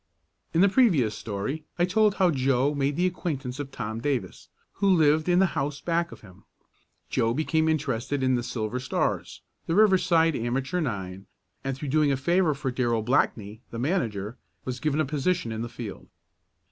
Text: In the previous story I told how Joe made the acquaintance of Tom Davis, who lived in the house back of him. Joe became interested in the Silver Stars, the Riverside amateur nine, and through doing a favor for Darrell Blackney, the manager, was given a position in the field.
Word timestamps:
In 0.51 0.61
the 0.61 0.67
previous 0.67 1.13
story 1.15 1.63
I 1.77 1.85
told 1.85 2.15
how 2.15 2.31
Joe 2.31 2.73
made 2.73 2.95
the 2.95 3.05
acquaintance 3.05 3.59
of 3.59 3.69
Tom 3.69 4.01
Davis, 4.01 4.49
who 4.81 4.89
lived 4.89 5.29
in 5.29 5.37
the 5.37 5.45
house 5.53 5.79
back 5.79 6.11
of 6.11 6.21
him. 6.21 6.43
Joe 7.11 7.35
became 7.35 7.69
interested 7.69 8.23
in 8.23 8.33
the 8.33 8.41
Silver 8.41 8.79
Stars, 8.79 9.43
the 9.67 9.75
Riverside 9.75 10.35
amateur 10.35 10.81
nine, 10.81 11.27
and 11.63 11.77
through 11.77 11.89
doing 11.89 12.11
a 12.11 12.17
favor 12.17 12.55
for 12.55 12.71
Darrell 12.71 13.03
Blackney, 13.03 13.61
the 13.69 13.77
manager, 13.77 14.39
was 14.65 14.79
given 14.79 14.99
a 14.99 15.05
position 15.05 15.51
in 15.51 15.61
the 15.61 15.69
field. 15.69 16.07